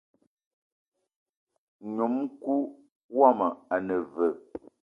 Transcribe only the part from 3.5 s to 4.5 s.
ane veu?